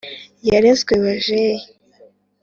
”yarezwe 0.49 0.93
bajeyi“. 1.03 1.57